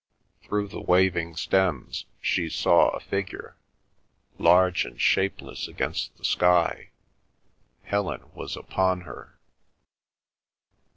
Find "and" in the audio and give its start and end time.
4.83-4.99